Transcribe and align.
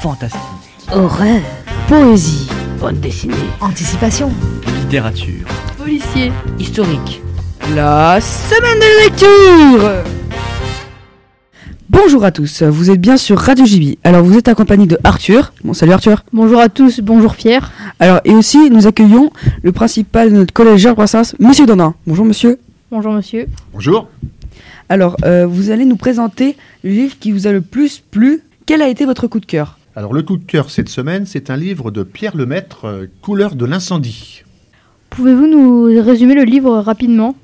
fantastique, 0.00 0.40
Horreur, 0.92 1.40
poésie, 1.88 2.48
bande 2.80 3.00
dessinée, 3.00 3.34
anticipation, 3.60 4.30
littérature, 4.82 5.46
Policier. 5.78 6.32
historique. 6.58 7.22
La 7.74 8.18
semaine 8.20 8.78
de 8.78 9.04
lecture 9.04 9.90
Bonjour 11.88 12.24
à 12.24 12.30
tous, 12.32 12.62
vous 12.62 12.90
êtes 12.90 13.00
bien 13.00 13.16
sur 13.16 13.38
Radio 13.38 13.64
JB. 13.66 13.96
Alors 14.04 14.22
vous 14.24 14.36
êtes 14.38 14.48
accompagné 14.48 14.86
de 14.86 14.98
Arthur. 15.04 15.52
Bon 15.64 15.74
salut 15.74 15.92
Arthur. 15.92 16.24
Bonjour 16.32 16.60
à 16.60 16.68
tous, 16.68 17.00
bonjour 17.00 17.34
Pierre. 17.34 17.70
Alors 17.98 18.20
et 18.24 18.32
aussi 18.34 18.70
nous 18.70 18.86
accueillons 18.86 19.30
le 19.62 19.72
principal 19.72 20.30
de 20.30 20.36
notre 20.36 20.52
collège 20.52 20.80
Georges 20.80 20.96
Brassens, 20.96 21.34
Monsieur 21.38 21.66
Dandin. 21.66 21.94
Bonjour 22.06 22.24
monsieur. 22.24 22.58
Bonjour 22.90 23.12
monsieur. 23.12 23.46
Bonjour. 23.72 24.08
Alors 24.88 25.16
euh, 25.24 25.46
vous 25.46 25.70
allez 25.70 25.84
nous 25.84 25.96
présenter 25.96 26.56
le 26.84 26.90
livre 26.90 27.16
qui 27.18 27.32
vous 27.32 27.46
a 27.46 27.52
le 27.52 27.60
plus 27.60 27.98
plu. 27.98 28.40
Quel 28.66 28.82
a 28.82 28.88
été 28.88 29.04
votre 29.04 29.26
coup 29.26 29.40
de 29.40 29.46
cœur? 29.46 29.76
Alors 29.96 30.12
le 30.12 30.22
coup 30.22 30.36
de 30.36 30.44
cœur 30.44 30.70
cette 30.70 30.88
semaine, 30.88 31.26
c'est 31.26 31.50
un 31.50 31.56
livre 31.56 31.90
de 31.90 32.02
Pierre 32.02 32.36
Lemaître, 32.36 32.84
euh, 32.84 33.06
Couleur 33.22 33.56
de 33.56 33.64
l'incendie. 33.64 34.44
Pouvez-vous 35.10 35.46
nous 35.48 35.82
résumer 36.02 36.34
le 36.34 36.44
livre 36.44 36.78
rapidement? 36.78 37.36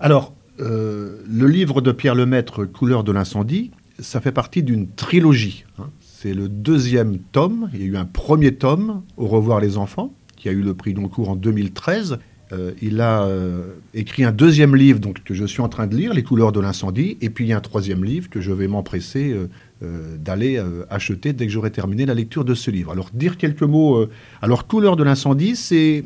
Alors, 0.00 0.32
euh, 0.60 1.18
le 1.28 1.46
livre 1.46 1.80
de 1.82 1.92
Pierre 1.92 2.14
Lemaître, 2.14 2.64
Couleur 2.64 3.04
de 3.04 3.12
l'incendie, 3.12 3.70
ça 3.98 4.20
fait 4.20 4.32
partie 4.32 4.62
d'une 4.62 4.88
trilogie. 4.88 5.64
hein. 5.78 5.90
C'est 6.00 6.32
le 6.32 6.48
deuxième 6.48 7.18
tome. 7.18 7.68
Il 7.74 7.80
y 7.80 7.82
a 7.84 7.86
eu 7.86 7.96
un 7.96 8.06
premier 8.06 8.54
tome, 8.54 9.02
Au 9.16 9.26
revoir 9.26 9.60
les 9.60 9.76
enfants, 9.76 10.12
qui 10.36 10.48
a 10.48 10.52
eu 10.52 10.62
le 10.62 10.74
prix 10.74 10.94
Goncourt 10.94 11.28
en 11.28 11.36
2013. 11.36 12.18
Euh, 12.52 12.72
il 12.80 13.00
a 13.00 13.24
euh, 13.24 13.74
écrit 13.92 14.24
un 14.24 14.32
deuxième 14.32 14.74
livre 14.74 15.00
donc, 15.00 15.22
que 15.22 15.34
je 15.34 15.44
suis 15.44 15.60
en 15.60 15.68
train 15.68 15.86
de 15.86 15.94
lire, 15.94 16.14
Les 16.14 16.22
couleurs 16.22 16.52
de 16.52 16.60
l'incendie. 16.60 17.18
Et 17.20 17.30
puis 17.30 17.52
a 17.52 17.58
un 17.58 17.60
troisième 17.60 18.04
livre 18.04 18.30
que 18.30 18.40
je 18.40 18.52
vais 18.52 18.68
m'empresser 18.68 19.34
euh, 19.82 20.16
d'aller 20.16 20.60
acheter 20.90 21.32
dès 21.32 21.46
que 21.46 21.52
j'aurai 21.52 21.70
terminé 21.70 22.06
la 22.06 22.14
lecture 22.14 22.44
de 22.44 22.54
ce 22.54 22.70
livre. 22.70 22.92
Alors, 22.92 23.10
dire 23.12 23.36
quelques 23.36 23.62
mots. 23.62 24.06
alors, 24.42 24.66
Couleurs 24.66 24.96
de 24.96 25.04
l'incendie, 25.04 25.56
c'est. 25.56 26.04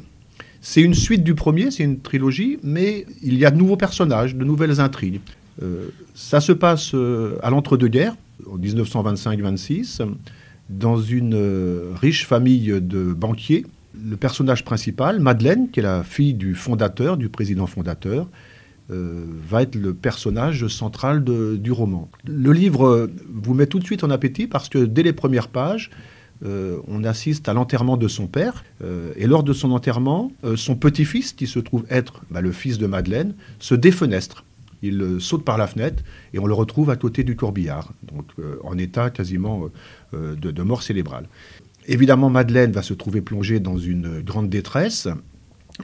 C'est 0.64 0.80
une 0.80 0.94
suite 0.94 1.24
du 1.24 1.34
premier, 1.34 1.72
c'est 1.72 1.82
une 1.82 1.98
trilogie, 1.98 2.60
mais 2.62 3.04
il 3.20 3.36
y 3.36 3.44
a 3.44 3.50
de 3.50 3.56
nouveaux 3.56 3.76
personnages, 3.76 4.36
de 4.36 4.44
nouvelles 4.44 4.78
intrigues. 4.78 5.18
Ça 6.14 6.40
se 6.40 6.52
passe 6.52 6.94
à 6.94 7.50
l'entre-deux-guerres, 7.50 8.14
en 8.48 8.58
1925-26, 8.58 10.06
dans 10.70 11.02
une 11.02 11.34
riche 12.00 12.28
famille 12.28 12.80
de 12.80 13.12
banquiers. 13.12 13.66
Le 13.94 14.16
personnage 14.16 14.64
principal, 14.64 15.20
Madeleine, 15.20 15.70
qui 15.70 15.80
est 15.80 15.82
la 15.82 16.02
fille 16.02 16.34
du 16.34 16.54
fondateur, 16.54 17.16
du 17.16 17.28
président 17.28 17.66
fondateur, 17.66 18.28
euh, 18.90 19.24
va 19.48 19.62
être 19.62 19.76
le 19.76 19.94
personnage 19.94 20.66
central 20.66 21.22
du 21.22 21.72
roman. 21.72 22.10
Le 22.26 22.52
livre 22.52 23.08
vous 23.32 23.54
met 23.54 23.66
tout 23.66 23.78
de 23.78 23.84
suite 23.84 24.02
en 24.02 24.10
appétit 24.10 24.46
parce 24.46 24.68
que 24.68 24.78
dès 24.78 25.02
les 25.02 25.12
premières 25.12 25.48
pages, 25.48 25.90
euh, 26.44 26.78
on 26.88 27.04
assiste 27.04 27.48
à 27.48 27.52
l'enterrement 27.52 27.96
de 27.96 28.08
son 28.08 28.26
père. 28.26 28.64
euh, 28.82 29.12
et 29.16 29.26
lors 29.26 29.44
de 29.44 29.52
son 29.52 29.70
enterrement, 29.70 30.32
son 30.56 30.74
petit-fils, 30.74 31.32
qui 31.32 31.46
se 31.46 31.60
trouve 31.60 31.84
être 31.90 32.22
bah, 32.30 32.40
le 32.40 32.50
fils 32.50 32.78
de 32.78 32.86
Madeleine, 32.86 33.34
se 33.60 33.74
défenestre. 33.74 34.44
Il 34.82 35.18
saute 35.20 35.44
par 35.44 35.58
la 35.58 35.68
fenêtre 35.68 36.02
et 36.34 36.40
on 36.40 36.46
le 36.46 36.54
retrouve 36.54 36.90
à 36.90 36.96
côté 36.96 37.22
du 37.22 37.36
corbillard, 37.36 37.92
donc 38.02 38.26
en 38.64 38.76
état 38.76 39.10
quasiment 39.10 39.68
de 40.12 40.62
mort 40.62 40.82
cérébrale. 40.82 41.28
Évidemment, 41.86 42.30
Madeleine 42.30 42.72
va 42.72 42.82
se 42.82 42.94
trouver 42.94 43.20
plongée 43.20 43.60
dans 43.60 43.78
une 43.78 44.20
grande 44.20 44.48
détresse 44.48 45.08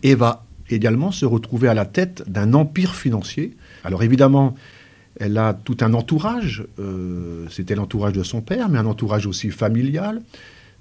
et 0.03 0.15
va 0.15 0.47
également 0.71 1.11
se 1.11 1.25
retrouver 1.25 1.69
à 1.69 1.75
la 1.75 1.87
tête 1.87 2.25
d'un 2.29 2.53
empire 2.55 2.95
financier. 2.95 3.57
Alors 3.85 4.03
évidemment, 4.03 4.55
elle 5.19 5.37
a 5.39 5.55
tout 5.55 5.77
un 5.81 5.95
entourage, 5.95 6.65
euh, 6.79 7.47
c'était 7.51 7.75
l'entourage 7.75 8.13
de 8.13 8.23
son 8.23 8.41
père, 8.41 8.69
mais 8.69 8.79
un 8.79 8.87
entourage 8.87 9.27
aussi 9.27 9.51
familial, 9.51 10.23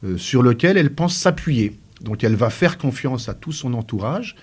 euh, 0.03 0.17
sur 0.17 0.43
lequel 0.43 0.77
elle 0.77 0.93
pense 0.93 1.15
s'appuyer. 1.15 1.77
Donc 2.01 2.23
elle 2.23 2.35
va 2.35 2.49
faire 2.49 2.77
confiance 2.77 3.29
à 3.29 3.33
tout 3.33 3.51
son 3.51 3.73
entourage, 3.73 4.35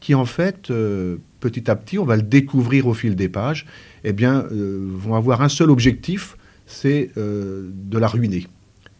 qui 0.00 0.14
en 0.14 0.24
fait, 0.24 0.70
euh, 0.70 1.18
petit 1.40 1.70
à 1.70 1.76
petit, 1.76 1.98
on 1.98 2.04
va 2.04 2.16
le 2.16 2.22
découvrir 2.22 2.86
au 2.86 2.94
fil 2.94 3.14
des 3.14 3.28
pages, 3.28 3.66
eh 4.04 4.12
bien, 4.12 4.46
vont 4.50 5.14
avoir 5.14 5.42
un 5.42 5.48
seul 5.48 5.70
objectif, 5.70 6.36
c'est 6.66 7.10
de 7.16 7.98
la 7.98 8.08
ruiner. 8.08 8.46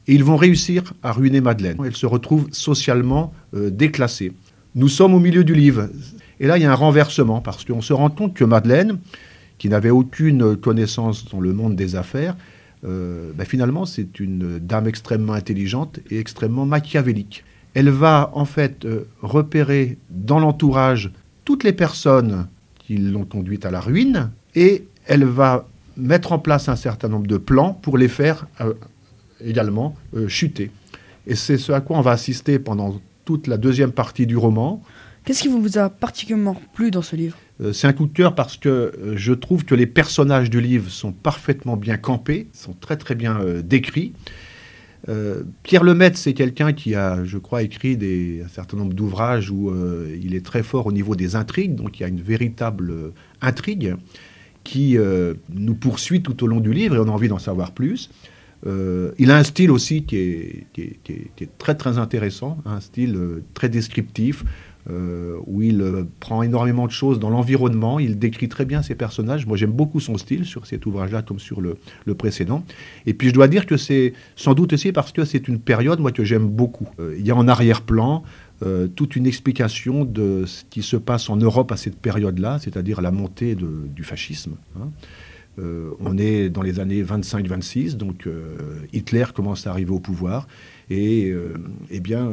Et 0.08 0.14
ils 0.14 0.24
vont 0.24 0.36
réussir 0.36 0.94
à 1.02 1.12
ruiner 1.12 1.40
Madeleine. 1.40 1.78
Elle 1.84 1.96
se 1.96 2.06
retrouve 2.06 2.48
socialement 2.52 3.32
euh, 3.54 3.70
déclassée. 3.70 4.32
Nous 4.74 4.88
sommes 4.88 5.14
au 5.14 5.20
milieu 5.20 5.44
du 5.44 5.54
livre. 5.54 5.88
Et 6.40 6.46
là, 6.46 6.58
il 6.58 6.62
y 6.62 6.66
a 6.66 6.72
un 6.72 6.76
renversement, 6.76 7.40
parce 7.40 7.64
qu'on 7.64 7.82
se 7.82 7.92
rend 7.92 8.10
compte 8.10 8.34
que 8.34 8.44
Madeleine, 8.44 8.98
qui 9.58 9.68
n'avait 9.68 9.90
aucune 9.90 10.56
connaissance 10.56 11.28
dans 11.30 11.40
le 11.40 11.52
monde 11.52 11.76
des 11.76 11.94
affaires, 11.94 12.36
euh, 12.84 13.30
ben 13.34 13.44
finalement, 13.44 13.86
c'est 13.86 14.18
une 14.18 14.58
dame 14.58 14.88
extrêmement 14.88 15.34
intelligente 15.34 16.00
et 16.10 16.18
extrêmement 16.18 16.66
machiavélique. 16.66 17.44
Elle 17.74 17.90
va 17.90 18.30
en 18.34 18.44
fait 18.44 18.84
euh, 18.84 19.06
repérer 19.22 19.98
dans 20.10 20.40
l'entourage 20.40 21.12
toutes 21.44 21.64
les 21.64 21.72
personnes 21.72 22.48
qui 22.78 22.98
l'ont 22.98 23.24
conduite 23.24 23.64
à 23.64 23.70
la 23.70 23.80
ruine 23.80 24.30
et 24.54 24.84
elle 25.06 25.24
va 25.24 25.66
mettre 25.96 26.32
en 26.32 26.38
place 26.38 26.68
un 26.68 26.76
certain 26.76 27.08
nombre 27.08 27.26
de 27.26 27.36
plans 27.36 27.78
pour 27.82 27.98
les 27.98 28.08
faire 28.08 28.46
également 29.44 29.94
euh, 30.14 30.28
chuter. 30.28 30.70
Et 31.26 31.34
c'est 31.34 31.58
ce 31.58 31.72
à 31.72 31.80
quoi 31.80 31.98
on 31.98 32.00
va 32.00 32.12
assister 32.12 32.58
pendant 32.58 33.00
toute 33.24 33.46
la 33.46 33.56
deuxième 33.56 33.92
partie 33.92 34.26
du 34.26 34.36
roman. 34.36 34.82
Qu'est-ce 35.24 35.42
qui 35.42 35.48
vous 35.48 35.78
a 35.78 35.88
particulièrement 35.88 36.60
plu 36.74 36.90
dans 36.90 37.02
ce 37.02 37.14
livre? 37.14 37.36
Euh, 37.60 37.72
c'est 37.72 37.86
un 37.86 37.92
coup 37.92 38.06
de 38.06 38.12
cœur 38.12 38.34
parce 38.34 38.56
que 38.56 38.68
euh, 38.68 39.14
je 39.16 39.32
trouve 39.32 39.64
que 39.64 39.74
les 39.74 39.86
personnages 39.86 40.50
du 40.50 40.60
livre 40.60 40.90
sont 40.90 41.12
parfaitement 41.12 41.76
bien 41.76 41.96
campés, 41.96 42.48
sont 42.52 42.72
très 42.72 42.96
très 42.96 43.14
bien 43.14 43.38
décrits. 43.62 44.12
Euh, 45.08 45.42
Pierre 45.62 45.82
Lemaitre, 45.82 46.16
c'est 46.16 46.32
quelqu'un 46.32 46.72
qui 46.72 46.94
a, 46.94 47.24
je 47.24 47.38
crois, 47.38 47.62
écrit 47.62 47.96
des, 47.96 48.42
un 48.44 48.48
certain 48.48 48.76
nombre 48.76 48.94
d'ouvrages 48.94 49.50
où 49.50 49.70
euh, 49.70 50.16
il 50.22 50.34
est 50.34 50.44
très 50.44 50.62
fort 50.62 50.86
au 50.86 50.92
niveau 50.92 51.16
des 51.16 51.34
intrigues, 51.34 51.74
donc 51.74 51.98
il 51.98 52.02
y 52.02 52.04
a 52.04 52.08
une 52.08 52.20
véritable 52.20 52.90
euh, 52.90 53.14
intrigue 53.40 53.96
qui 54.64 54.96
nous 55.52 55.74
poursuit 55.74 56.22
tout 56.22 56.44
au 56.44 56.46
long 56.46 56.60
du 56.60 56.72
livre 56.72 56.94
et 56.94 56.98
on 57.00 57.08
a 57.08 57.10
envie 57.10 57.26
d'en 57.26 57.40
savoir 57.40 57.72
plus. 57.72 58.10
Euh, 58.66 59.12
il 59.18 59.30
a 59.30 59.36
un 59.36 59.42
style 59.42 59.70
aussi 59.70 60.04
qui 60.04 60.16
est, 60.16 61.58
très 61.58 61.74
très 61.74 61.98
intéressant, 61.98 62.58
un 62.64 62.80
style 62.80 63.16
euh, 63.16 63.42
très 63.54 63.68
descriptif, 63.68 64.44
euh, 64.90 65.36
où 65.46 65.62
il 65.62 65.84
prend 66.18 66.42
énormément 66.42 66.86
de 66.86 66.92
choses 66.92 67.20
dans 67.20 67.30
l'environnement, 67.30 68.00
il 68.00 68.18
décrit 68.18 68.48
très 68.48 68.64
bien 68.64 68.82
ses 68.82 68.96
personnages. 68.96 69.46
Moi 69.46 69.56
j'aime 69.56 69.70
beaucoup 69.70 70.00
son 70.00 70.18
style 70.18 70.44
sur 70.44 70.66
cet 70.66 70.86
ouvrage-là 70.86 71.22
comme 71.22 71.38
sur 71.38 71.60
le, 71.60 71.76
précédent. 72.14 72.64
Et 73.06 73.14
puis 73.14 73.28
je 73.28 73.34
dois 73.34 73.46
dire 73.46 73.66
que 73.66 73.76
c'est 73.76 74.12
sans 74.34 74.54
doute 74.54 74.72
aussi 74.72 74.90
parce 74.92 75.12
que 75.12 75.24
c'est 75.24 75.46
une 75.46 75.60
période 75.60 76.00
moi 76.00 76.10
que 76.10 76.24
j'aime 76.24 76.48
beaucoup. 76.48 76.88
Il 77.16 77.24
y 77.24 77.30
a 77.30 77.36
en 77.36 77.46
arrière-plan 77.46 78.24
toute 78.96 79.14
une 79.14 79.26
explication 79.26 80.04
de 80.04 80.44
ce 80.46 80.64
qui 80.68 80.82
se 80.82 80.96
passe 80.96 81.30
en 81.30 81.36
Europe 81.36 81.70
à 81.70 81.76
cette 81.76 81.96
période-là, 81.96 82.58
c'est-à-dire 82.60 83.00
la 83.00 83.12
montée 83.12 83.54
du 83.56 84.02
fascisme. 84.02 84.56
hein. 84.80 84.90
Euh, 85.58 85.90
on 86.00 86.16
est 86.16 86.48
dans 86.48 86.62
les 86.62 86.80
années 86.80 87.02
25-26, 87.02 87.96
donc 87.96 88.26
euh, 88.26 88.56
Hitler 88.92 89.26
commence 89.34 89.66
à 89.66 89.70
arriver 89.70 89.90
au 89.90 90.00
pouvoir. 90.00 90.48
Et 90.90 91.30
euh, 91.30 91.54
eh 91.90 92.00
bien, 92.00 92.30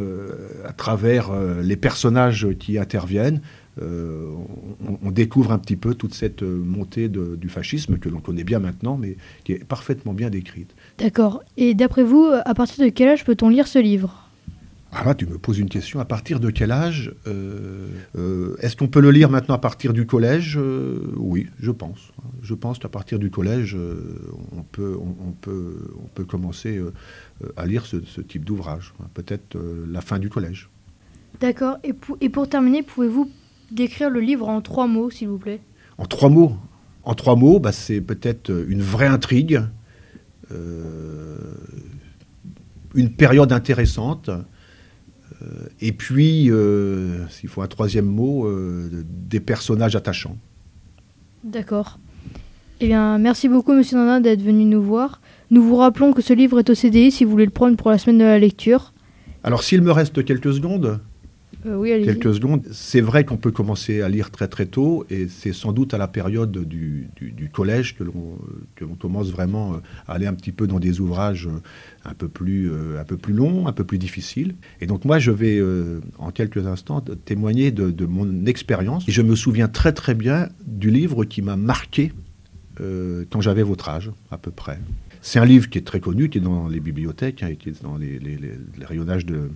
à 0.66 0.74
travers 0.74 1.32
les 1.62 1.78
personnages 1.78 2.48
qui 2.60 2.78
interviennent, 2.78 3.42
on, 3.82 5.12
découvre 5.12 5.54
un 5.54 5.60
petit 5.60 5.78
peu 5.78 5.94
toute 5.96 6.14
cette 6.14 6.42
montée 6.42 7.08
du 7.08 7.48
fascisme 7.48 7.98
que 7.98 8.10
l'on 8.10 8.20
connaît 8.20 8.44
bien 8.44 8.60
maintenant, 8.60 8.98
mais 8.98 9.16
qui 9.46 9.54
est 9.54 9.64
parfaitement 9.64 10.14
bien 10.14 10.30
décrite. 10.30 10.76
D'accord. 10.98 11.42
Et 11.56 11.74
d'après 11.74 12.04
vous, 12.04 12.28
à 12.46 12.54
partir 12.54 12.84
de 12.84 12.90
quel 12.90 13.08
âge 13.08 13.24
peut-on 13.24 13.48
lire 13.48 13.68
ce 13.68 13.80
livre? 13.80 14.29
Ah 14.92 15.04
là, 15.06 15.14
tu 15.14 15.28
me 15.28 15.38
poses 15.38 15.60
une 15.60 15.70
question. 15.70 16.00
À 16.00 16.06
partir 16.06 16.40
de 16.40 16.50
quel 16.50 16.72
âge 16.72 17.14
euh, 17.28 17.88
euh, 18.18 18.56
Est-ce 18.60 18.76
qu'on 18.76 18.88
peut 18.88 19.02
le 19.02 19.12
lire 19.12 19.30
maintenant 19.30 19.54
à 19.54 19.60
partir 19.60 19.94
du 19.94 20.08
collège 20.08 20.58
Euh, 20.60 21.00
Oui, 21.16 21.48
je 21.60 21.70
pense. 21.70 22.12
Je 22.42 22.56
pense 22.56 22.80
qu'à 22.80 22.90
partir 22.90 23.20
du 23.20 23.30
collège, 23.30 23.78
on, 24.58 24.64
peut, 24.64 24.98
on, 25.00 25.16
on 25.28 25.32
peut, 25.32 25.92
on 26.04 26.08
peut 26.08 26.24
commencer 26.26 26.82
à 27.56 27.66
lire 27.68 27.86
ce, 27.86 27.98
ce 28.04 28.20
type 28.22 28.44
d'ouvrage. 28.46 28.94
Peut-être 29.14 29.56
euh, 29.58 29.86
la 29.92 30.02
fin 30.02 30.18
du 30.18 30.30
collège. 30.30 30.70
D'accord. 31.40 31.78
Et, 31.84 31.94
pou- 31.94 32.18
et 32.20 32.30
pour 32.30 32.50
terminer, 32.50 32.82
pouvez-vous 32.82 33.30
décrire 33.72 34.10
le 34.10 34.20
livre 34.22 34.50
en 34.50 34.62
trois 34.62 34.88
mots, 34.88 35.12
s'il 35.12 35.28
vous 35.28 35.38
plaît? 35.38 35.62
En 36.00 36.06
trois 36.06 36.30
mots, 36.30 36.56
en 37.04 37.14
trois 37.14 37.36
mots, 37.36 37.60
bah, 37.60 37.72
c'est 37.72 38.02
peut-être 38.02 38.50
une 38.68 38.82
vraie 38.82 39.06
intrigue, 39.08 39.62
une 42.96 43.10
période 43.16 43.52
intéressante, 43.52 44.30
et 45.80 45.92
puis, 45.92 46.52
euh, 46.52 47.28
s'il 47.30 47.50
faut 47.50 47.62
un 47.62 47.68
troisième 47.68 48.06
mot, 48.06 48.46
euh, 48.46 48.90
des 49.08 49.40
personnages 49.40 49.96
attachants. 49.96 50.36
D'accord. 51.44 52.00
Eh 52.82 52.88
bien, 52.88 53.18
merci 53.18 53.48
beaucoup, 53.48 53.74
monsieur 53.74 53.98
Nana, 53.98 54.20
d'être 54.20 54.42
venu 54.42 54.66
nous 54.66 54.82
voir. 54.82 55.22
Nous 55.52 55.64
vous 55.64 55.76
rappelons 55.76 56.14
que 56.14 56.22
ce 56.22 56.34
livre 56.34 56.60
est 56.60 56.70
au 56.70 56.76
CDI 56.76 57.12
si 57.12 57.24
vous 57.24 57.32
voulez 57.32 57.46
le 57.46 57.52
prendre 57.52 57.76
pour 57.78 57.90
la 57.90 57.98
semaine 57.98 58.20
de 58.20 58.24
la 58.24 58.40
lecture. 58.40 58.94
Alors, 59.44 59.64
s'il 59.64 59.82
me 59.82 59.92
reste 59.92 60.24
quelques 60.26 60.54
secondes, 60.54 61.00
Euh, 61.66 61.76
oui, 61.76 61.90
quelques 62.06 62.34
secondes. 62.34 62.66
C'est 62.72 63.02
vrai 63.02 63.26
qu'on 63.26 63.38
peut 63.38 63.52
commencer 63.52 64.02
à 64.02 64.10
lire 64.10 64.32
très 64.32 64.48
très 64.48 64.66
tôt, 64.66 65.06
et 65.10 65.28
c'est 65.28 65.52
sans 65.52 65.74
doute 65.74 65.94
à 65.94 65.98
la 65.98 66.08
période 66.08 66.52
du, 66.52 67.10
collège 67.52 67.98
que 67.98 68.04
l'on 68.04 68.96
commence 68.96 69.30
vraiment 69.30 69.74
euh, 69.74 69.78
à 70.08 70.14
aller 70.14 70.28
un 70.28 70.34
petit 70.34 70.52
peu 70.52 70.68
dans 70.68 70.80
des 70.80 71.02
ouvrages 71.02 71.48
euh, 71.48 71.60
un 72.06 72.14
peu 72.14 72.30
plus, 72.30 72.72
euh, 72.72 73.00
un 73.00 73.04
peu 73.04 73.18
plus 73.18 73.34
longs, 73.34 73.68
un 73.68 73.74
peu 73.74 73.84
plus 73.84 73.98
difficiles. 73.98 74.56
Et 74.80 74.86
donc 74.86 75.04
moi, 75.04 75.20
je 75.20 75.32
vais 75.32 75.62
en 76.18 76.32
quelques 76.32 76.66
instants 76.66 77.02
témoigner 77.26 77.72
de, 77.72 78.06
mon 78.06 78.46
expérience. 78.46 79.04
Je 79.08 79.22
me 79.22 79.36
souviens 79.36 79.68
très 79.68 79.92
très 79.92 80.16
bien 80.16 80.50
du 80.66 80.90
livre 80.90 81.26
qui 81.26 81.42
m'a 81.42 81.56
marqué 81.56 82.14
quand 83.30 83.42
j'avais 83.42 83.64
votre 83.64 83.90
âge, 83.90 84.12
à 84.32 84.38
peu 84.38 84.52
près. 84.52 84.80
C'est 85.22 85.40
un 85.40 85.46
livre 85.46 85.70
qui 85.70 85.78
est 85.78 85.86
très 85.86 86.00
connu, 86.00 86.30
qui 86.30 86.38
est 86.38 86.42
dans 86.42 86.70
les 86.70 86.80
bibliothèques, 86.80 87.44
hein, 87.44 87.50
et 87.50 87.58
qui 87.58 87.70
est 87.70 87.84
dans 87.84 87.98
les 87.98 88.20
rayonnages 88.86 89.26
de, 89.26 89.50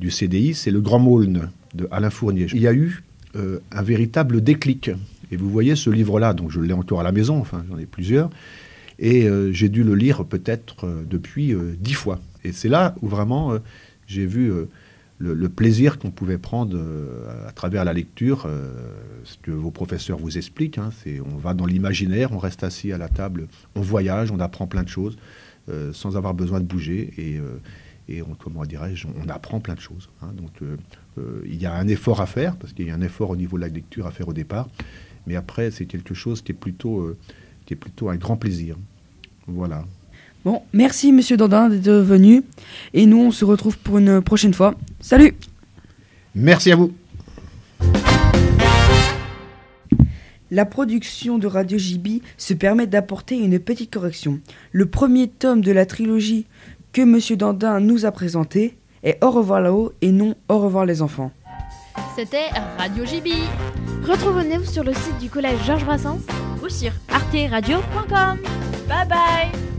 du 0.00 0.10
CDI. 0.10 0.54
C'est 0.54 0.70
Le 0.70 0.80
Grand 0.80 0.98
Maulne 0.98 1.50
de 1.74 1.86
Alain 1.90 2.10
Fournier. 2.10 2.46
Il 2.52 2.60
y 2.60 2.66
a 2.66 2.72
eu 2.72 3.02
euh, 3.36 3.60
un 3.70 3.82
véritable 3.82 4.40
déclic. 4.40 4.90
Et 5.30 5.36
vous 5.36 5.48
voyez 5.48 5.76
ce 5.76 5.90
livre-là, 5.90 6.34
donc 6.34 6.50
je 6.50 6.60
l'ai 6.60 6.72
encore 6.72 6.98
à 6.98 7.04
la 7.04 7.12
maison, 7.12 7.38
enfin 7.38 7.64
j'en 7.70 7.78
ai 7.78 7.86
plusieurs, 7.86 8.28
et 8.98 9.28
euh, 9.28 9.52
j'ai 9.52 9.68
dû 9.68 9.84
le 9.84 9.94
lire 9.94 10.24
peut-être 10.24 10.84
euh, 10.84 11.04
depuis 11.08 11.54
dix 11.78 11.94
fois. 11.94 12.18
Et 12.42 12.50
c'est 12.50 12.68
là 12.68 12.96
où 13.00 13.06
vraiment 13.06 13.54
j'ai 14.08 14.26
vu 14.26 14.50
le, 15.18 15.48
plaisir 15.48 16.00
qu'on 16.00 16.10
pouvait 16.10 16.38
prendre 16.38 16.76
à 17.46 17.52
travers 17.52 17.84
la 17.84 17.92
lecture, 17.92 18.48
ce 19.24 19.36
que 19.42 19.50
vos 19.50 19.70
professeurs 19.70 20.18
vous 20.18 20.38
expliquent. 20.38 20.78
hein, 20.78 20.90
on 21.32 21.36
va 21.36 21.52
dans 21.54 21.66
l'imaginaire, 21.66 22.32
on 22.32 22.38
reste 22.38 22.64
assis 22.64 22.92
à 22.92 22.98
la 22.98 23.08
table, 23.08 23.46
on 23.76 23.82
voyage, 23.82 24.32
on 24.32 24.40
apprend 24.40 24.66
plein 24.66 24.82
de 24.82 24.88
choses 24.88 25.18
sans 25.92 26.16
avoir 26.16 26.32
besoin 26.32 26.58
de 26.60 26.64
bouger 26.64 27.12
et, 27.18 27.38
et 28.10 28.22
on, 28.22 28.34
comment 28.34 28.64
dirais-je, 28.64 29.06
on 29.24 29.28
apprend 29.28 29.60
plein 29.60 29.74
de 29.74 29.80
choses. 29.80 30.08
hein. 30.22 30.30
donc 30.34 30.50
euh, 30.62 30.76
euh, 31.18 31.42
il 31.46 31.60
y 31.60 31.66
a 31.66 31.74
un 31.74 31.88
effort 31.88 32.20
à 32.20 32.26
faire 32.26 32.56
parce 32.56 32.72
qu'il 32.72 32.86
y 32.86 32.90
a 32.90 32.94
un 32.94 33.00
effort 33.00 33.30
au 33.30 33.36
niveau 33.36 33.56
de 33.56 33.62
la 33.62 33.68
lecture 33.68 34.06
à 34.06 34.10
faire 34.10 34.28
au 34.28 34.32
départ, 34.32 34.68
mais 35.26 35.36
après 35.36 35.70
c'est 35.70 35.86
quelque 35.86 36.14
chose 36.14 36.42
qui 36.42 36.52
est 36.52 36.54
plutôt 36.54 37.00
euh, 37.00 37.16
qui 37.66 37.74
est 37.74 37.76
plutôt 37.76 38.08
un 38.08 38.16
grand 38.16 38.36
plaisir. 38.36 38.76
Voilà. 39.46 39.84
Bon, 40.44 40.62
merci 40.72 41.12
Monsieur 41.12 41.36
Dandin 41.36 41.68
d'être 41.68 41.90
venu. 41.90 42.42
Et 42.94 43.04
nous, 43.04 43.18
on 43.18 43.30
se 43.30 43.44
retrouve 43.44 43.76
pour 43.78 43.98
une 43.98 44.22
prochaine 44.22 44.54
fois. 44.54 44.74
Salut 45.00 45.34
Merci 46.34 46.72
à 46.72 46.76
vous. 46.76 46.92
La 50.50 50.64
production 50.64 51.38
de 51.38 51.46
Radio 51.46 51.78
JB 51.78 52.22
se 52.36 52.54
permet 52.54 52.86
d'apporter 52.86 53.36
une 53.36 53.60
petite 53.60 53.92
correction. 53.92 54.40
Le 54.72 54.86
premier 54.86 55.28
tome 55.28 55.60
de 55.60 55.70
la 55.70 55.86
trilogie 55.86 56.46
que 56.92 57.02
Monsieur 57.02 57.36
Dandin 57.36 57.80
nous 57.80 58.06
a 58.06 58.12
présenté 58.12 58.78
est 59.02 59.22
Au 59.24 59.30
revoir 59.30 59.60
là-haut 59.60 59.92
et 60.00 60.12
non 60.12 60.34
Au 60.48 60.58
revoir 60.58 60.84
les 60.84 61.02
enfants. 61.02 61.30
C'était 62.16 62.48
Radio 62.78 63.04
JB 63.04 63.28
Retrouvez-nous 64.06 64.64
sur 64.64 64.84
le 64.84 64.92
site 64.94 65.18
du 65.18 65.28
collège 65.28 65.58
Georges 65.64 65.84
Brassens 65.84 66.20
ou 66.62 66.68
sur 66.68 66.92
arteradio.com. 67.12 68.38
Bye 68.88 69.08
bye 69.08 69.69